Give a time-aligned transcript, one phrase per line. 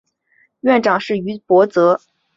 [0.61, 2.01] 院长是于博泽。